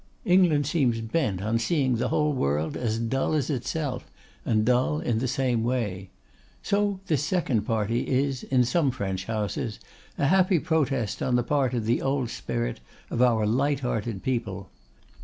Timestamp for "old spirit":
12.01-12.79